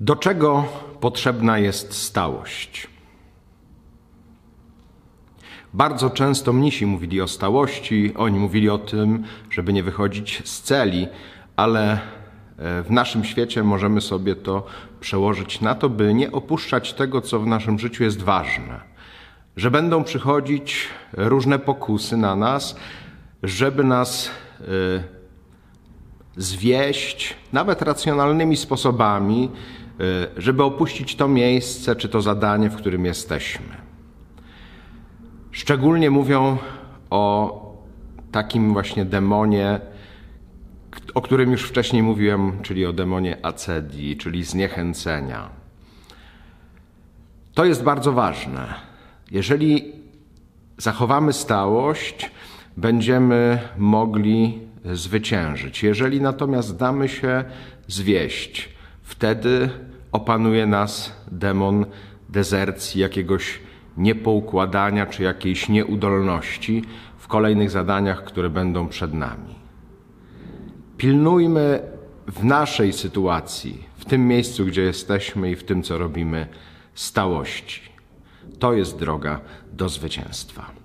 Do 0.00 0.16
czego 0.16 0.64
potrzebna 1.00 1.58
jest 1.58 1.92
stałość? 1.92 2.88
Bardzo 5.74 6.10
często 6.10 6.52
mnisi 6.52 6.86
mówili 6.86 7.20
o 7.20 7.28
stałości, 7.28 8.12
oni 8.16 8.38
mówili 8.38 8.70
o 8.70 8.78
tym, 8.78 9.24
żeby 9.50 9.72
nie 9.72 9.82
wychodzić 9.82 10.42
z 10.44 10.62
celi, 10.62 11.08
ale 11.56 11.92
e, 11.92 11.98
w 12.82 12.90
naszym 12.90 13.24
świecie 13.24 13.62
możemy 13.62 14.00
sobie 14.00 14.36
to 14.36 14.66
przełożyć 15.00 15.60
na 15.60 15.74
to, 15.74 15.88
by 15.88 16.14
nie 16.14 16.32
opuszczać 16.32 16.92
tego, 16.92 17.20
co 17.20 17.40
w 17.40 17.46
naszym 17.46 17.78
życiu 17.78 18.04
jest 18.04 18.22
ważne. 18.22 18.80
Że 19.56 19.70
będą 19.70 20.04
przychodzić 20.04 20.88
różne 21.12 21.58
pokusy 21.58 22.16
na 22.16 22.36
nas, 22.36 22.76
żeby 23.42 23.84
nas 23.84 24.30
y, 24.60 25.02
zwieść, 26.36 27.36
nawet 27.52 27.82
racjonalnymi 27.82 28.56
sposobami, 28.56 29.50
żeby 30.36 30.62
opuścić 30.62 31.16
to 31.16 31.28
miejsce 31.28 31.96
czy 31.96 32.08
to 32.08 32.22
zadanie, 32.22 32.70
w 32.70 32.76
którym 32.76 33.04
jesteśmy. 33.04 33.76
Szczególnie 35.50 36.10
mówią 36.10 36.58
o 37.10 37.60
takim 38.32 38.72
właśnie 38.72 39.04
demonie, 39.04 39.80
o 41.14 41.20
którym 41.20 41.52
już 41.52 41.62
wcześniej 41.62 42.02
mówiłem, 42.02 42.62
czyli 42.62 42.86
o 42.86 42.92
demonie 42.92 43.46
acedii, 43.46 44.16
czyli 44.16 44.44
zniechęcenia. 44.44 45.48
To 47.54 47.64
jest 47.64 47.82
bardzo 47.82 48.12
ważne. 48.12 48.74
Jeżeli 49.30 49.92
zachowamy 50.78 51.32
stałość, 51.32 52.30
będziemy 52.76 53.58
mogli 53.78 54.60
zwyciężyć. 54.84 55.82
Jeżeli 55.82 56.20
natomiast 56.20 56.76
damy 56.76 57.08
się 57.08 57.44
zwieść, 57.88 58.73
wtedy 59.04 59.70
opanuje 60.12 60.66
nas 60.66 61.12
demon 61.32 61.86
dezercji, 62.28 63.00
jakiegoś 63.00 63.60
niepoukładania 63.96 65.06
czy 65.06 65.22
jakiejś 65.22 65.68
nieudolności 65.68 66.82
w 67.18 67.28
kolejnych 67.28 67.70
zadaniach, 67.70 68.24
które 68.24 68.50
będą 68.50 68.88
przed 68.88 69.14
nami. 69.14 69.54
Pilnujmy 70.96 71.80
w 72.26 72.44
naszej 72.44 72.92
sytuacji, 72.92 73.84
w 73.96 74.04
tym 74.04 74.28
miejscu, 74.28 74.66
gdzie 74.66 74.82
jesteśmy 74.82 75.50
i 75.50 75.56
w 75.56 75.64
tym, 75.64 75.82
co 75.82 75.98
robimy, 75.98 76.46
stałości. 76.94 77.80
To 78.58 78.72
jest 78.72 78.98
droga 78.98 79.40
do 79.72 79.88
zwycięstwa. 79.88 80.83